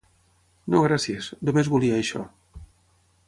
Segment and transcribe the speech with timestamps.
[0.75, 2.23] No, gràcies, només volia això.